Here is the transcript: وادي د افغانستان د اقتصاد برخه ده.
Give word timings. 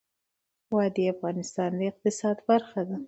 وادي 0.75 1.05
د 1.09 1.11
افغانستان 1.13 1.71
د 1.79 1.81
اقتصاد 1.91 2.37
برخه 2.49 2.81
ده. 2.89 2.97